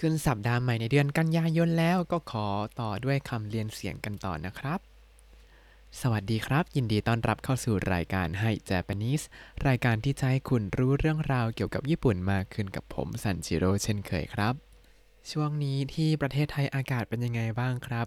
[0.00, 2.46] ขึ้นสัปดาห์ใหม่ในเดือนกันยายนแล้วก็ขอ
[2.80, 4.80] ต่อด้วยคำเรียนเสียงกันต่อนะครับ
[6.00, 9.24] สวัสดีครับ ยินดีต้อนรับเข้าสู่รายการให้ Japanese
[9.66, 14.54] รายการที่จะให้คุณรู้เรื่องราวเกี่ยวกับญี่ปุ่นมากขึ้นกับผมซันจิโร่เช่นเคยครับ
[15.30, 18.06] ช่วงนี้ที่ประเทศไทยอากาศเป็นยังไงบ้างครับ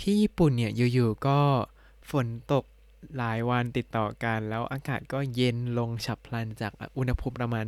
[0.00, 1.40] ที่ญี่ปุ่นเนี่ยอยู่ๆก็
[2.10, 2.64] ฝนตก
[3.18, 7.66] หลายวันติดต่อกัน แล้วอากาศก็เย็นลงฉับพลันจากอุณหภูมิประมาณ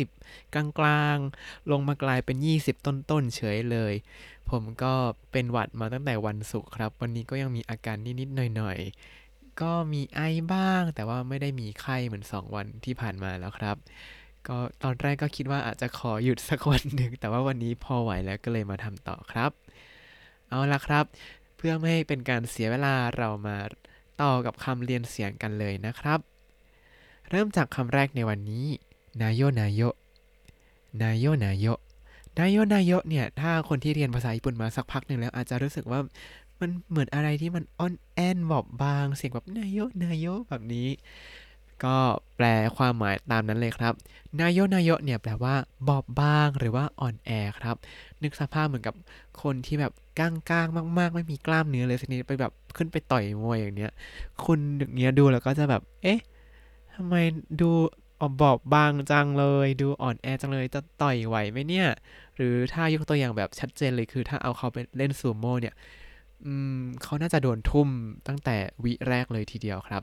[0.00, 3.94] 30 กลางๆ ลงมากลายเป็น 20 ต้นๆเฉยเลย
[4.50, 4.94] ผมก็
[5.32, 10.20] เป็นหวัดมาตั้งแต่วันศุกร์ครับ วันนี้ก็ยังมีอาการนิดๆหน่อยๆ ก็มีไอ
[10.52, 13.76] บ้าง แต่ว่าไม่ได้มีไข้เหมือน 2 วันที่ผ่านมาแล้วครับ
[14.48, 19.50] ก็ตอนแรกก็คิดว่าอาจจะขอหยุดสักวันหนึ่งแต่ว่าวันนี้พอไหวแล้วก็เลยมาทำต่อครับ
[20.48, 21.04] เอาละครับ
[21.56, 23.56] เพื่อไม่ให้เป็นการเสียเวลาเรามา
[24.22, 26.20] ต่อกับคำเรียนเสียงกันเลยนะครับ
[27.30, 28.66] เริ่มจากคำแรกในวันนี้
[29.20, 29.80] นายโยนายโย
[31.02, 31.66] นายโยนายโย
[32.38, 36.00] นายโยนายโยเนี่ยถ้าคนที่เรียนภาษาญี่ปุ่นมาสักพักหนึ่งแล้ว อาจจะรู้สึกว่า
[36.60, 40.88] มันเหมือนอะไรที่มันอ่อนแอนบอบบาง เสียงแบบนายโยนายโยแบบนี้
[41.84, 41.96] ก็
[42.36, 43.92] แปลความหมายตามนั้นเลยครับ
[44.40, 45.54] นายโยนายโยเนี่ยแปลว่า
[45.88, 47.76] บอบบางหรือว่าอ่อนแอครับ
[48.22, 48.94] นึกสภาพเหมือนกับ
[49.42, 53.92] คนที่แบบก้างก้างมาก ๆ ไม่มีกล้ามเนื้อเลยสักนิดไปแบบขึ้นไปต่อยมวยอย่างเนี้ย
[54.44, 56.20] คุณอย่างเนี้ยดูแล้วก็จะแบบ เอ๊ะ
[56.94, 57.14] ทำไม
[57.60, 57.70] ดู
[58.40, 61.88] บอบบางจังเลย ดูอ่อนแอจังเลยจะต่อยไหวไหมเนี่ย
[62.36, 65.74] หรือถ้ายกตัวอย่างแบบชัดเจนเลยคือถ้าเอาเขาไปเล่นซูโม่เนี่ย
[66.44, 67.88] อืมเขาน่าจะโดนทุ่ม
[68.28, 70.02] ตั้งแต่วิแรกเลยทีเดียวครับ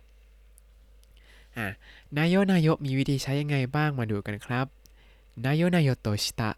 [2.17, 4.65] นายโยนายโยมีวิธีใช้ยังไงบ้างมาดูกันครับ
[5.45, 6.49] นายโยนายโยโตชิตะ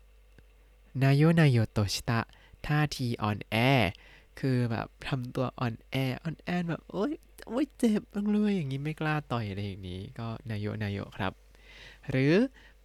[1.02, 2.20] นายโยนายโยโตชิตะ
[2.66, 3.56] ท่าทีอ่อนแอ
[4.40, 7.12] คือแบบทำตัวอ่อนแออ่อนแอแบบโอ๊ย
[7.48, 11.34] โอ๊ยเจ็บบ้างเลยอย่างนี้ไม่กล้าต่อยอะไรอย่างนี้ ก็นายโยนายโยครับ
[12.10, 12.34] หรือ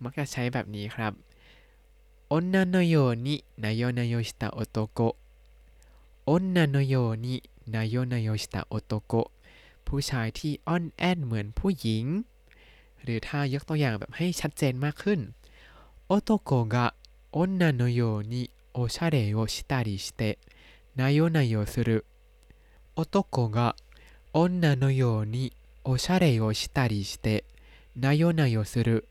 [0.02, 1.12] มักจะใช้แบบนี้ครับ
[2.28, 5.00] โอนนาโนโยนินายโยนายโยชิตะโอโตโก
[6.26, 7.34] โอนนาโนโยนิ
[7.74, 9.14] นายโยนายโยชิตะโอโตโก
[9.86, 12.04] ผู้ชายที่อ่อนแอเหมือนผู้หญิง
[13.03, 15.19] หรือถ้ายกตัวอย่างแบบให้ชัดเจนมากขึ้น
[16.07, 16.87] โอโตโกกะ
[17.33, 18.01] โอนนาโนโย
[18.31, 18.43] นิ
[18.73, 20.35] โอชาเรโอชิตาริชิเตะ
[20.99, 21.89] นายโยนายโยする
[22.97, 23.75] 男が
[24.33, 25.51] 女のように
[25.83, 27.43] おしゃれをしたりして
[27.95, 29.07] นายโยนายโยする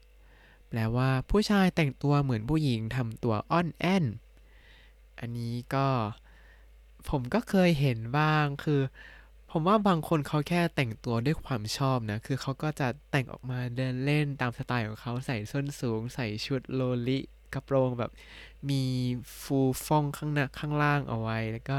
[0.68, 4.04] แปลว่าผู้ชายแต่งตัวเหมือนผู้หญิงทำตัวอ่อนแอน
[5.18, 5.88] อันนี้ก็
[7.08, 8.80] ผมก็เคยเห็นบ้างคือ
[9.57, 17.19] ผมว่าบางคนเขาแค่แต่งตัวด้วยความชอบนะ คือเขาก็จะแต่งออกมาเดินเล่นตามสไตล์ของเขาใส่ส้นสูง ใส่ชุดโลลิ
[17.53, 18.11] กระโปรงแบบ
[18.69, 18.83] มี
[19.41, 21.77] ฟูฟ่องข้างหน้าข้างล่างเอาไว้ แล้วก็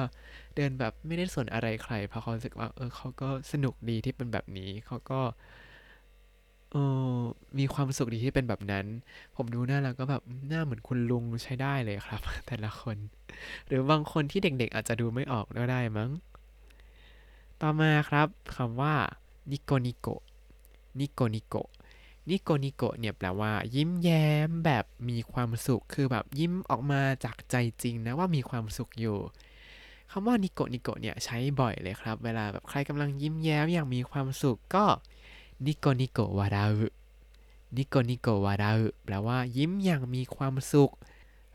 [0.57, 5.21] เดินแบบไม่ได้สนอะไรใครเพราะเขาสึกว่าเออเขาก็สนุกดีที่เป็นแบบนี้เขาก็
[6.73, 6.77] เอ
[7.17, 7.21] อ
[7.59, 8.87] มีความสุขดีที่เป็นแบบนั้น
[9.37, 12.97] ผมดูหน้าแล้วก็แบบหน้าเหมือนคุณลุงใช้ได้เลยครับ แต่ละคน
[13.67, 16.11] หรือบางคนที่เด็กๆ อาจจะดูไม่ออกก็ได้มั้ง
[17.63, 18.95] ต่อมาครับคำว่า
[19.51, 20.09] ニコニコ
[21.01, 21.55] ニコニコ
[22.31, 29.17] ニコニコ เนี่ยแปลว่า ยิ้มแย้มแบบมีความสุข คือแบบยิ้มออกมาจากใจจริงนะว่ามีความสุขอยู่
[30.11, 34.85] คำว่า ニコニコ เนี่ยใช้บ่อยเลยครับ เวลาแบบใครกำลังยิ้มแย้มอย่างมีความสุขก็
[35.67, 40.93] ニコニコ笑う ニコニコ笑う แปลว่ายิ้มอย่างมีความสุข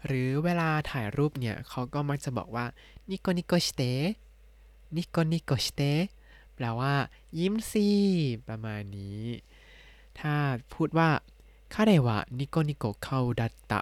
[0.06, 2.66] หรือเวลาถ่ายรูปเนี่ยเขาก็มักจะบอกว่า
[3.09, 3.81] นิโกนิโกสเต
[4.97, 5.81] นิโกนิโกสเต
[6.54, 6.94] แปลว่า
[7.38, 7.87] ยิ้มสิ
[8.48, 9.22] ประมาณนี้
[10.19, 10.34] ถ้า
[10.72, 11.10] พูดว่า
[11.75, 13.81] คาเรวะนิโกนิโกคาดัตตะ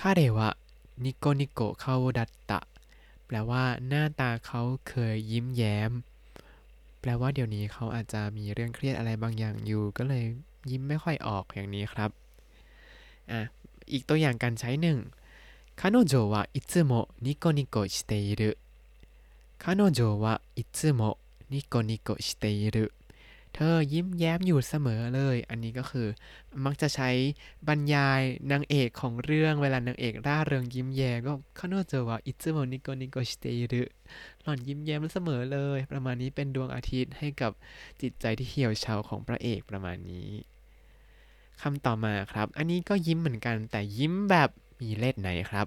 [0.00, 0.48] คาเรวะ
[1.04, 2.60] นิโกนิโกคาดัตตะ
[3.26, 5.92] แปลว่า หน้าตาเขาเคยยิ้มแย้ม
[7.00, 10.24] แปลว่าเดี๋ยวนี้เขาอาจจะมีเรื่องเครียดอะไรบางอย่างอยู่ ก็เลย
[10.70, 12.10] ยิ้มไม่ค่อยออกอย่างนี้ครับ
[13.30, 13.40] อ่ะ
[13.92, 14.98] อีกตัวอย่างการใช้หนึ่ง
[15.80, 18.58] 彼女はいつもニコニコしている
[19.62, 21.18] 彼女はいつも
[21.50, 22.92] ニコニコしている
[23.54, 26.08] เธอยิ้มแย้มอยู่เสมอเลย อันนี้ก็คือ
[26.64, 27.10] มักจะใช้
[27.68, 33.82] บรรยายนางเอกของเรื่องเวลานางเอกร่าเริงยิ้มแย้มก็คาโนเจวะอิซึโมนิโกนิโกชิเตรุ
[34.42, 37.52] หล่อนยิ้มแย้มเสมอเลย ประมาณนี้เป็นดวงอาทิตย์ให้กับ
[38.00, 40.28] จิตใจที่เหี่ยวเฉาของพระเอกประมาณนี้
[41.62, 44.50] คำต่อมาครับ อันนี้ก็ยิ้มเหมือนกัน แต่ยิ้มแบบ
[44.80, 45.66] มีเลขไหนครับ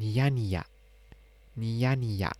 [0.00, 0.64] นิยานิยะ
[1.62, 2.32] นิยานิยะ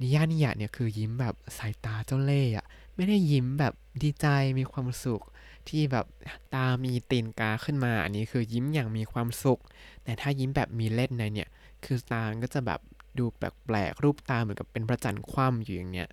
[0.00, 2.66] นิยานิยะเนี่ยคือยิ้มแบบสายตาเจ้าเล่ห์อะ
[2.96, 4.26] ไม่ได้ยิ้มแบบดีใจ
[4.58, 5.22] มีความสุข
[5.68, 6.06] ที่แบบ
[6.54, 9.60] ตามีตีนกาขึ้นมา อันนี้คือยิ้มอย่างมีความสุข
[10.04, 11.48] แต่ถ้ายิ้มแบบมีเล่นในเนี่ย
[11.84, 12.80] คือตาก็จะแบบ
[13.18, 16.08] ดูแปลกๆรูปตาเหมือนกับเป็นพระจันคว่ำอยู่อย่างเนี้ย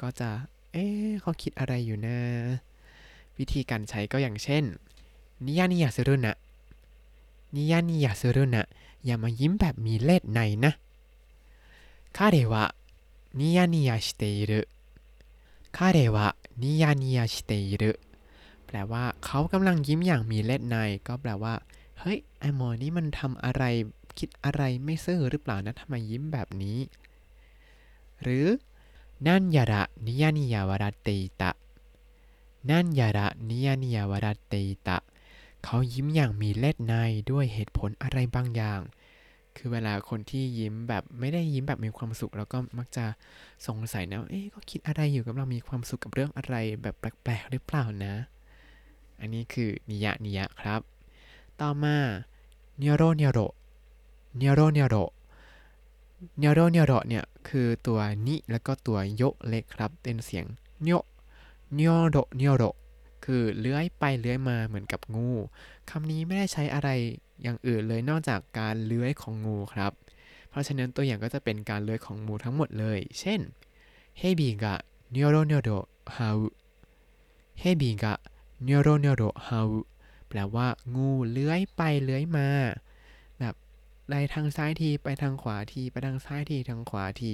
[0.00, 0.28] ก็จะ
[0.72, 2.18] เอ๊ะเขาคิดอะไรอยู่นะ
[3.38, 4.64] วิธีการใช้ก็อย่างเช่น
[5.46, 6.36] นิยานิยาซึรุนะ
[7.56, 8.66] นิยานิยาซึรุนะ
[9.04, 10.72] อย่ามายิ้มแบบมีเล่ห์ในนะ
[12.16, 12.18] 彼
[12.52, 12.54] は
[13.35, 14.67] ニヤニヤしている
[15.71, 17.99] 彼はニヤニヤしている
[18.67, 20.75] แปลว่าเขากำลังยิ้มอย่างมีเล่ห์ใน
[21.07, 21.53] ก็แปลว่า
[21.99, 23.63] เฮ้ย ไอหมอนี่มันทำอะไร
[24.17, 26.79] คิดอะไรไม่ซื่อหรือเปล่านะทำไมยิ้มแบบนี้
[28.21, 28.45] หรือ
[29.27, 31.09] นั่นยาระนิยานิยาวาราเต
[31.41, 31.51] ตะ
[32.69, 34.55] นั่นยาระนิยานิยาวาราเต
[34.87, 34.97] ตะ
[35.63, 36.93] เขายิ้มอย่างมีเล่ห์ใน
[37.31, 38.79] ด้วยเหตุผลอะไรบางอย่าง
[39.56, 43.04] คือเวลาคนที่ยิ้มแบบไม่ได้ยิ้มแบบมีความสุข แล้วก็มักจะ
[43.66, 48.14] สงสัยนะเอ๊ะก็คิดอะไรอยู่กำลังมีความสุขกับเรื่องอะไรแบบแปลกๆหรือเปล่านะ
[49.20, 50.80] อันนี้คือニヤニヤ ครับ
[51.60, 51.96] ต่อมา
[52.78, 53.38] にょろにょろ
[54.38, 54.96] にょろにょろ
[56.38, 60.44] にょろにょろ เนี่ยคือตัว にแล้วก็ตัว よ เล็กครับ เป็นเสียง
[60.82, 62.62] にょ にょろにょろ
[63.24, 65.30] คือเลื้อยไปเลื้อยมาเหมือนกับงู
[65.90, 66.88] คำนี้ไม่ได้ใช้อะไร
[67.42, 69.92] อย่างอื่นเลยนอกจากการเลื้อยของงูครับ
[70.48, 73.40] เพราะฉะนั้นตัวอย่างก็จะเป็นการเลื้อยของงูทั้งหมดเลย เช่น
[74.18, 79.68] 蛇がにょろにょろ這う 蛇がにょろにょろ這う
[80.28, 82.48] แปลว่างูเลื้อยไปเลื้อยมา
[83.38, 83.54] แบบ
[84.08, 87.32] ไปทางซ้ายทีไปทางขวาทีไปทางซ้ายทีทางขวาที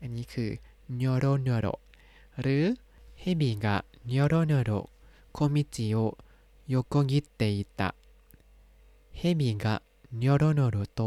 [0.00, 0.50] อันนี้คือ
[0.96, 1.66] にょろにょろ
[2.40, 2.64] หรือ
[3.20, 4.70] 蛇がにょろにょろ
[5.32, 7.90] 小道を横切っていた
[9.20, 11.00] 蛇がにょろにょろと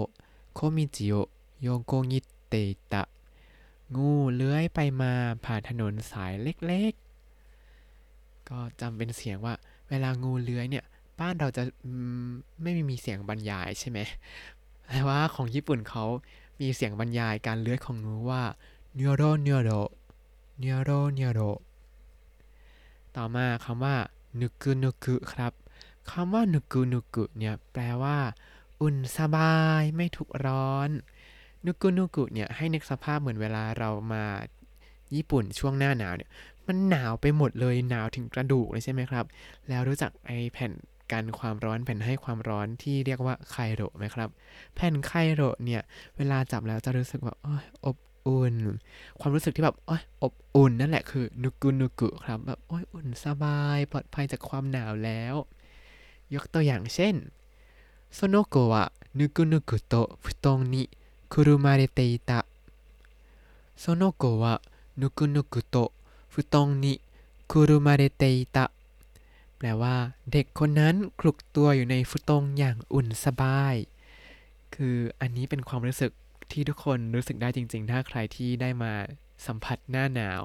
[0.53, 3.03] 小道を横切っていた
[3.96, 5.12] งูเลื้อยไปมา
[5.46, 9.54] ผ่านถนนสายเล็กๆ ก็จำเป็นเสียงว่า
[9.90, 10.86] เวลางูเลื้อยเนี่ย
[11.19, 11.63] บ้านเราจะ
[12.62, 14.00] ไม่มีเสียงบรรยายใช่ไหม
[14.90, 16.06] แต่ว่าของญี่ปุ่นเขา
[16.62, 18.44] มีเสียงบรรยายการเลื้อยของงูว่า
[18.96, 19.69] เนโรเนโร
[20.60, 21.40] เนโรเนโร
[23.16, 23.96] ต่อมาคำว่า
[24.40, 25.54] นุกุนุกุครับ
[26.12, 28.18] คำว่านุกุนุกุเนี่ยแปลว่า
[28.81, 30.90] อุ่นสบายไม่ทุกร้อน
[31.66, 34.24] นุกุนุกุเนี่ยให้นึกสภาพเหมือนเวลาเรามา
[35.16, 36.30] ญี่ปุ่นช่วงหน้าหนาวเนี่ย
[36.68, 39.25] มันหนาวไปหมดเลยหนาวถึงกระดูกเลยใช่ไหมครับ
[39.69, 40.72] แล้วรู้จักไอแผ่น
[41.12, 44.30] กันความร้อนแผ่นให้ความร้อนที่เรียกว่าไคโรไหมครับ
[44.75, 45.81] แผ่นไคโรเนี่ย
[46.18, 47.36] เวลาจับแล้วจะรู้สึกว่า
[47.86, 47.98] อบ
[48.28, 48.56] อุ่น
[49.19, 49.78] ความรู้สึกที่แบบ
[50.24, 55.36] อบอุ่นนั่นแหละคือนุกุนุกุครับแบบอ้ยอุ่นสบาย ปลอดภัยจากความหนาวแล้ว
[56.36, 57.16] ยกตัวอย่างเช่น
[58.16, 58.86] โซโนโกะ
[59.18, 60.83] นุกุนุกุโตฟุตงนิ
[61.31, 62.39] คุรุมาเรเตอิตะ
[63.80, 64.56] โซโนโกะ
[65.00, 65.75] นุกุนุกุโต
[66.33, 66.94] ฟุตงนิ
[67.51, 68.24] คุรุมาเรเต
[68.56, 68.66] ตะ
[69.57, 69.95] แปลว่า
[70.31, 73.75] เด็กคนนั้นคลุกตัวอยู่ในฟุตงอย่างอุ่นสบาย
[74.75, 76.12] คืออันนี้เป็นความรู้สึก
[76.51, 78.94] ที่ทุกคนรู้สึกได้จริง ๆ ถ้าใครที่ได้มา
[79.45, 80.42] สัมผัสหน้าหนาว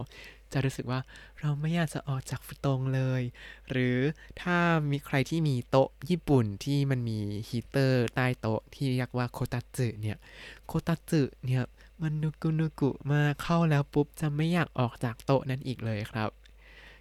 [0.52, 1.00] จะรู้สึกว่า
[1.40, 3.22] เราไม่อยากจะออกจากฟุตงเลย
[3.70, 3.98] หรือ
[4.42, 4.58] ถ้า
[4.90, 10.18] มีใครที่มีโต๊ะญี่ปุ่นที่มันมีฮีเตอร์ใต้โต๊ะที่เรียกว่าโคตัจึเนี่ย
[10.66, 11.64] โคตัจึเนี่ย
[12.02, 16.30] มันนุกุนุกุมาเข้าแล้วปุ๊บจะไม่อยากออกจากโต๊ะนั้นอีกเลยครับ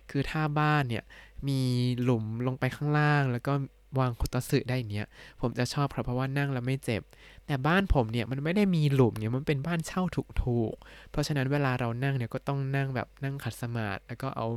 [0.10, 1.04] คือถ้าบ้านเนี่ย
[1.48, 1.62] มี
[2.02, 3.54] หลุมลงไปข้างล่างแล้วก็
[4.00, 5.06] วางโคตสึได้เนี้ย
[5.42, 7.02] ผมจะชอบครับเพราะว่านั่งแล้วไม่เจ็บ
[7.46, 14.48] แต่บ้านผมเนี่ยมันไม่ได้มีหลุมเนี่ยมันเป็นบ้านเช่าถูกๆ เพราะฉะนั้นเวลาเรานั่งเนี่ยก็ต้องนั่งแบบนั่งขัดสมาธิแล้วก็เอา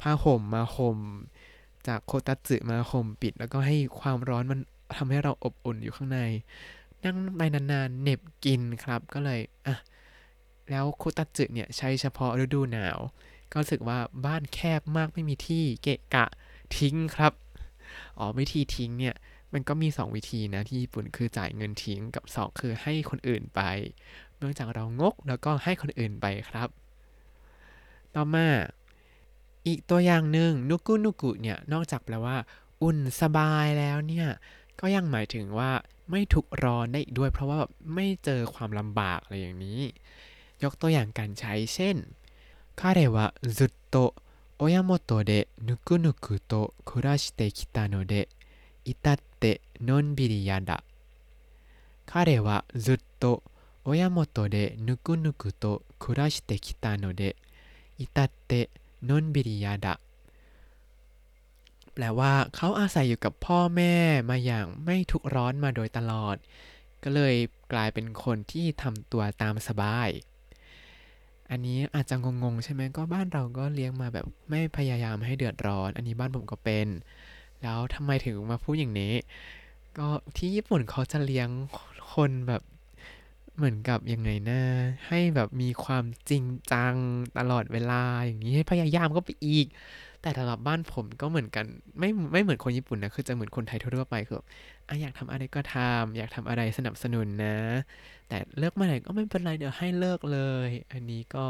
[0.00, 0.98] ผ้าห่มมาห่ม
[1.86, 4.60] จากโคตัสึมาห่มปิด แล้วก็ให้ความร้อนมัน
[4.96, 6.20] ทำให้เราอบอุ่นอยู่ข้างใน
[7.04, 9.76] นั่งไปนานๆเหน็บกินครับก็เลยอะ
[10.70, 12.98] แล้วโคตัสึเนี่ยใช้เฉพาะฤดูหนาว
[13.50, 16.26] ก็รู้สึกว่าบ้านแคบมากไม่มีที่เกะกะ
[16.76, 17.32] ทิ้งครับ
[18.18, 19.14] อ๋อวิธีทิ้งเนี่ย
[19.52, 23.60] มันก็มี 2 วิธีนะที่ญี่ปุ่นคือจ่ายเงินทิ้งกับ 2 คือให้คนอื่นไป
[24.38, 26.68] เนื่องจากเรางกแล้วก็ให้คนอื่นไปครับ
[28.14, 28.46] ต่อมา
[29.66, 32.36] อีกตัวอย่างหนึ่งนุกุนุกุเนี่ยนอกจากแปลว่า
[32.82, 34.28] อุ่นสบายแล้วเนี่ย
[34.80, 35.70] ก็ยังหมายถึงว่า
[36.10, 39.80] ไม่ถูกร้อนได้ด้วย เพราะว่าแบบไม่เจอความลำบากอะไรอย่างนี้
[40.64, 41.96] ยกตัวอย่างการใช้เช่น
[42.80, 43.26] คาเรวะ
[43.58, 43.96] จุดโต
[44.59, 48.27] 親元でぬくぬくと暮らしてきたので、
[48.85, 50.83] 至ってのんびりやだ。
[52.05, 53.43] 彼はずっと
[53.85, 57.35] 親元でぬくぬくと暮らしてきたので、
[57.97, 58.69] 至って
[59.03, 59.99] のんびりやだ
[61.93, 63.95] แปลว่าเขาอาศัยอยู่กับพ่อแม่
[64.29, 66.35] มาอย่างไม่ทุกร้อนมาโดยตลอด
[67.03, 67.35] ก็เลย
[67.73, 70.09] กลายเป็นคนที่ทำตัวตามสบาย
[71.50, 76.88] อันนี้อาจจะงงๆใช่ไหมก็บ้านเราก็เลี้ยงมาแบบไม่พยายามให้เดือดร้อน อันนี้บ้านผมก็เป็น
[77.62, 79.14] แล้วทำไมถึงมาพูดอย่างนี้
[79.98, 81.48] ก็ที่ญี่ปุ่นเขาจะเลี้ยง
[82.12, 82.62] คนแบบ
[83.56, 84.60] เหมือนกับยังไงนะ
[85.06, 86.94] ให้แบบมีความจริงจัง
[87.38, 89.66] ตลอดเวลาอย่างนี้ให้พยายามก็ไปอีก
[90.22, 91.64] แต่สำหรับบ้านผมก็เหมือนกัน
[91.98, 94.40] ไม่ไม่เหมือนคนญี่ปุ่นนะคือจะเหมือนคนไทยทั่วไปคือ
[94.88, 97.58] อะอยากทำอะไรก็ทำอยากทำอะไรสนับสนุนนะ
[98.28, 101.44] แต่เลิกเมื่อไหร่ก็ไม่เป็นไรเดี๋ยวให้เลิกเลย อันนี้ก็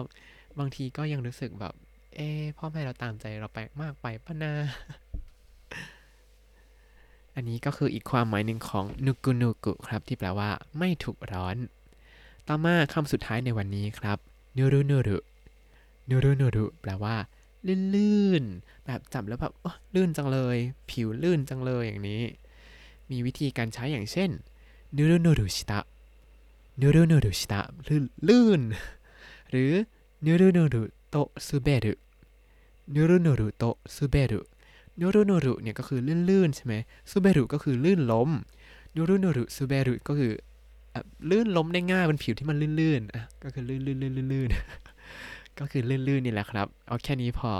[0.58, 1.74] บางทีก็ยังรู้สึกแบบ
[2.16, 4.54] เอ๊พ่อแม่เราตามใจเราไปมากไปปะนะ
[7.34, 11.56] อันนี้ก็คืออีกความหมายหนึ่งของนุกุนุกุครับ ที่แปลว่า ไม่ถูกร้อน
[12.48, 14.18] ต่อมาคำสุดท้ายในวันนี้ครับ
[14.56, 15.18] นูรุนูรุ
[16.08, 17.16] นูรุนูรุแปลว่า
[17.94, 19.52] ลื่นๆแบบจับแล้วแบบ
[19.94, 20.56] ลื่นจังเลย
[20.90, 22.22] ผิวลื่นจังเลยอย่างนี้
[23.11, 24.30] มีวิธีการใช้อย่างเช่น
[24.96, 25.80] นูรุนูรุชิตะ
[26.80, 28.61] นูรุนูรุชิตะลื่นลื่น
[29.50, 29.73] หรือ
[30.25, 31.94] นูรุนูรุโตซูเบรุ
[32.94, 34.40] นูรุนูรุโตซูเบรุ
[35.00, 36.75] นูรุนูรุเนี่ยก็คือลื่นๆใช่ไหม
[37.11, 38.30] ซูเบรุก็คือลื่นล้ม
[38.94, 40.32] นูรุนูรุซูเบรุก็คือ
[41.30, 44.49] ลื่นล้มได้ง่ายบนผิวที่มันลื่นๆอะก็คือลื่นลื่นลื่นลื่นลื่น
[45.58, 47.50] ก็คือลื่นๆนี่แหละครับ เอาแค่นี้พอ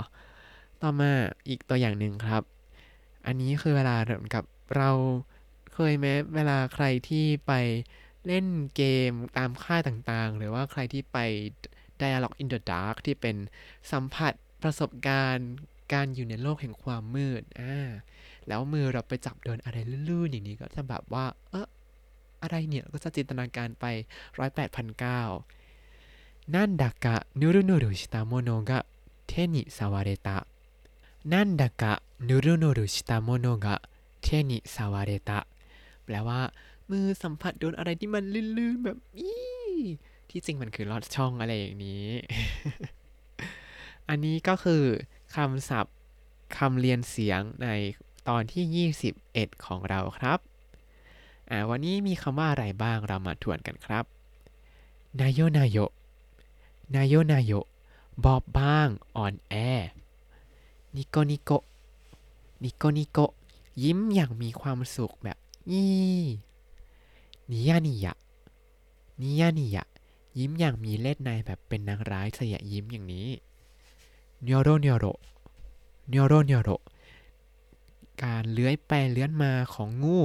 [0.83, 1.11] ต่อมา
[1.49, 2.43] อีกตัวอย่างหนึ่งครับ
[3.27, 4.45] อันนี้คือเวลาเหมือนกับ
[4.77, 4.91] เรา
[5.75, 7.53] เคยไหมเวลาใครที่ไป
[8.27, 11.19] เล่นเกมตามค่ายต่างๆ หรือว่าใครที่ไป
[12.01, 13.37] Dialog in the Dark ที่เป็น
[13.93, 15.51] สัมผัสประสบการณ์
[15.93, 17.91] การอยู่ในโลกแห่งความมืด อ่า
[18.49, 19.77] แล้วมือเราไปจับเดินอะไร
[20.11, 21.67] ลื่นๆ อย่างนี้ก็จะแบบว่า เออ
[22.43, 23.85] อะไรเนี่ยก็จะจินตนาการไป
[24.39, 25.23] ร้อยแปดพันเก้า
[26.55, 28.81] นั่นดักะนูรุนูรุชิตาโมโนะ
[29.27, 30.39] เทนิสาวาเรตะ
[31.33, 31.93] นั่นดักะ
[32.29, 33.75] นูรุนูรุชิตาโมโนะ
[34.23, 35.39] เทนิสาวาเรตะ
[36.05, 36.41] แปลว่า
[36.91, 39.31] มือสัมผัสโดนอะไรที่มันลื่นๆแบบอี
[40.31, 42.07] ที่จริงมันคือลอดช่องอะไรอย่างนี้
[44.09, 44.83] อันนี้ก็คือ
[45.35, 45.97] คำศัพท์
[46.57, 47.69] คำเรียนเสียงใน
[48.29, 48.89] ตอนที่
[49.27, 50.39] 21 ของเราครับ
[51.51, 54.05] อ่าวันนี้มีคำว่าอะไรบ้างเรามาทวนกันครับ
[55.21, 55.79] นายโยนายโย
[56.95, 57.53] นายโยนายโย
[58.25, 59.55] บอบบางอ่อนแอ
[60.97, 61.51] นิโกนิโก
[62.65, 63.19] นิโกนิโก
[63.83, 65.39] ยิ้มอย่างมีความสุขแบบ
[65.73, 66.27] ยี่
[67.51, 69.85] ニヤニヤ ニヤニヤ
[70.39, 73.29] ยิ้มอย่างมีเลศนัยแบบเป็นนางร้ายแสยะยิ้มอย่างนี้
[74.43, 75.05] にょろにょろ
[76.09, 76.69] にょろにょろ
[78.23, 80.21] การเลื้อยไปเลื้อยมาของงู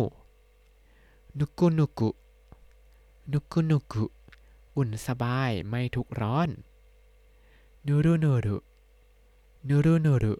[1.38, 4.06] ぬくぬく ぬくぬく
[4.76, 6.50] อุ่นสบายไม่ทุกร้อน
[7.86, 8.58] นูรุนูรุ
[9.68, 10.34] นูรุนูรุ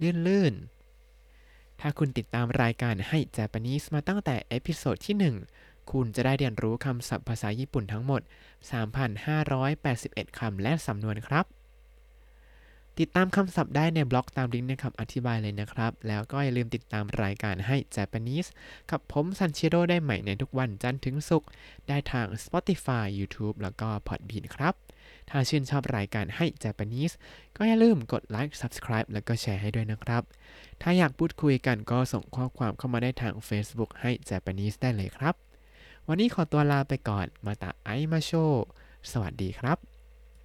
[0.00, 0.54] ลื่นลื่น
[1.80, 5.16] ถ้าคุณติดตามรายการให้ Japanese มาตั้งแต่ episode ที่
[5.54, 8.20] 1 คุณจะได้เรียนรู้คำศัพท์ภาษาญี่ปุ่นทั้งหมด
[9.10, 11.46] 3,581 คำและสำนวนครับ
[12.98, 18.48] ติดตามคำศัพท์ได้ในบล็อกตามลิงก์ในคำอธิบายเลยนะครับ แล้วก็อย่าลืมติดตามรายการให้ Japanese
[18.90, 21.48] กับผมซันชิโร่ได้ใหม่ในทุกวันจันทร์ถึงศุกร์
[21.88, 24.74] ได้ทาง Spotify YouTube แล้วก็ Podbean ครับ
[25.30, 27.14] ถ้าชื่นชอบรายการให้ Japanese
[27.56, 30.22] ก็อย่าลืมกดไลค์ Subscribe แล้วก็แชร์ให้ด้วยนะครับ
[30.82, 35.34] ถ้าอยากพูดคุยกันก็ส่งข้อความเข้ามาได้ทาง Facebook ให้ Japanese ได้เลยครับ
[36.08, 38.32] วันนี้ขอตัวลาไปก่อนมาตาไอมาโช
[39.10, 39.87] สวัสดีครับ